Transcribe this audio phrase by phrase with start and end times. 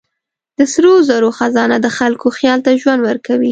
[0.57, 3.49] د سرو زرو خزانه د خلکو خیال ته ژوند ورکوي.